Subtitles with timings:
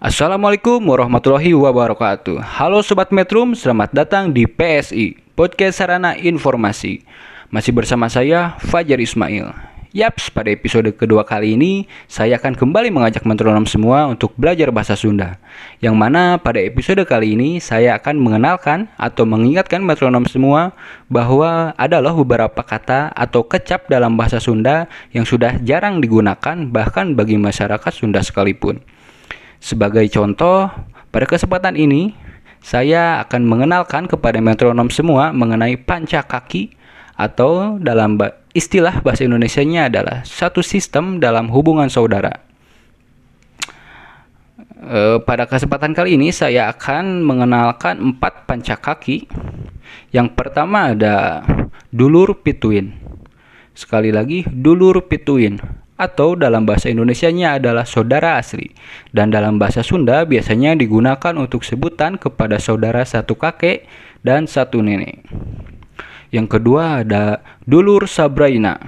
[0.00, 2.40] Assalamualaikum warahmatullahi wabarakatuh.
[2.40, 7.04] Halo Sobat Metrum, selamat datang di PSI Podcast Sarana Informasi.
[7.52, 9.52] Masih bersama saya, Fajar Ismail.
[9.92, 14.96] Yaps, pada episode kedua kali ini Saya akan kembali mengajak metronom semua untuk belajar bahasa
[14.96, 15.36] Sunda.
[15.84, 20.72] Yang mana pada episode kali ini Saya akan mengenalkan atau mengingatkan metronom semua
[21.12, 27.36] Bahwa adalah beberapa kata atau kecap dalam bahasa Sunda Yang sudah jarang digunakan bahkan bagi
[27.36, 28.80] masyarakat Sunda sekalipun
[29.60, 30.72] sebagai contoh,
[31.12, 32.16] pada kesempatan ini
[32.64, 36.72] saya akan mengenalkan kepada metronom semua mengenai panca kaki
[37.16, 38.16] atau dalam
[38.56, 42.40] istilah bahasa Indonesianya adalah satu sistem dalam hubungan saudara.
[44.80, 49.28] Eh, pada kesempatan kali ini saya akan mengenalkan empat panca kaki.
[50.08, 51.44] Yang pertama ada
[51.92, 52.96] dulur pituin.
[53.76, 55.60] Sekali lagi dulur pituin
[56.00, 58.72] atau dalam bahasa Indonesianya adalah saudara asli
[59.12, 63.84] dan dalam bahasa Sunda biasanya digunakan untuk sebutan kepada saudara satu kakek
[64.24, 65.20] dan satu nenek.
[66.32, 68.80] Yang kedua ada dulur sabraina.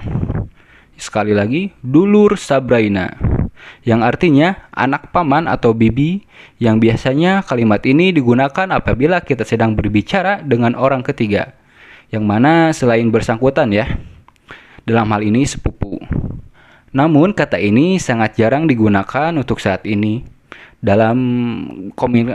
[0.97, 3.13] Sekali lagi, dulur sabraina.
[3.83, 6.23] Yang artinya anak paman atau bibi
[6.59, 11.55] yang biasanya kalimat ini digunakan apabila kita sedang berbicara dengan orang ketiga.
[12.11, 13.87] Yang mana selain bersangkutan ya.
[14.83, 16.02] Dalam hal ini sepupu.
[16.93, 20.21] Namun kata ini sangat jarang digunakan untuk saat ini
[20.83, 21.17] dalam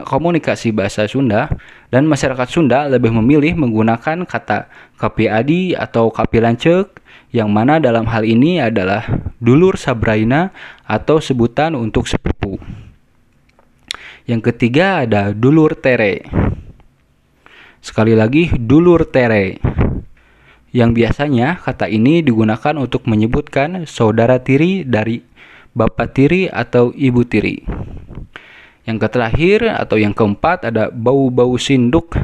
[0.03, 1.47] komunikasi bahasa Sunda
[1.95, 4.67] dan masyarakat Sunda lebih memilih menggunakan kata
[4.99, 6.99] kapi adi atau kapi lancek
[7.31, 9.07] yang mana dalam hal ini adalah
[9.39, 10.51] dulur sabraina
[10.89, 12.59] atau sebutan untuk sepupu.
[14.27, 16.27] Yang ketiga ada dulur tere.
[17.79, 19.61] Sekali lagi dulur tere
[20.79, 25.19] yang biasanya kata ini digunakan untuk menyebutkan saudara tiri dari
[25.75, 27.67] bapak tiri atau ibu tiri.
[28.87, 32.15] Yang terakhir atau yang keempat ada bau-bau sinduk.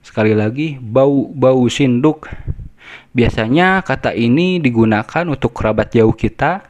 [0.00, 2.24] Sekali lagi, bau-bau sinduk.
[3.12, 6.64] Biasanya kata ini digunakan untuk kerabat jauh kita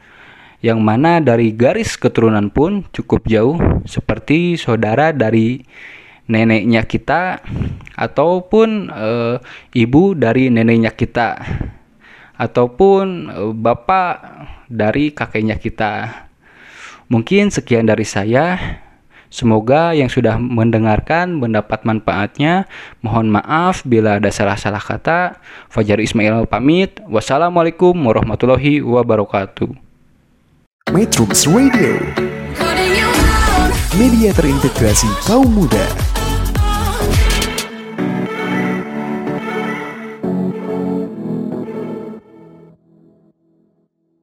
[0.67, 3.55] yang mana dari garis keturunan pun cukup jauh
[3.87, 5.63] seperti saudara dari
[6.27, 7.41] neneknya kita
[7.95, 9.37] ataupun eh,
[9.75, 11.39] ibu dari neneknya kita
[12.37, 14.15] ataupun eh, bapak
[14.69, 16.27] dari kakeknya kita.
[17.07, 18.59] Mungkin sekian dari saya.
[19.27, 22.71] Semoga yang sudah mendengarkan mendapat manfaatnya.
[23.03, 25.43] Mohon maaf bila ada salah-salah kata.
[25.67, 27.03] Fajar Ismail pamit.
[27.11, 29.87] Wassalamualaikum warahmatullahi wabarakatuh.
[30.95, 31.99] Metrums Radio
[33.99, 36.16] Media terintegrasi kaum muda